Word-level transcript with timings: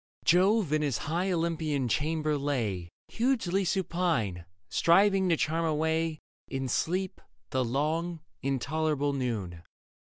Jove 0.25 0.73
in 0.73 0.81
his 0.81 0.97
high 0.97 1.31
Olympian 1.31 1.87
chamber 1.87 2.35
lay 2.35 2.89
Hugely 3.09 3.63
supine, 3.63 4.45
striving 4.67 5.29
to 5.29 5.37
charm 5.37 5.63
away 5.63 6.17
In 6.47 6.67
sleep 6.67 7.21
the 7.51 7.63
long, 7.63 8.21
intolerable 8.41 9.13
noon. 9.13 9.61